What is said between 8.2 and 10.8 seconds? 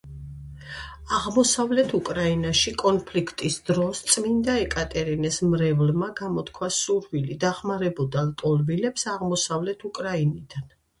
ლტოლვილებს აღმოსავლეთ უკრაინიდან.